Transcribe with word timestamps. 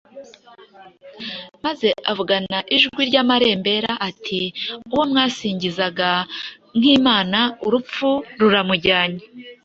maze 1.63 1.89
avugana 2.11 2.57
ijwi 2.75 3.01
ry’amarembera 3.09 3.91
ati: 4.09 4.41
“Uwo 4.93 5.03
mwasingizaga 5.11 6.09
nk’imana 6.77 7.39
urupfu 7.65 8.07
ruramujyanye.” 8.39 9.23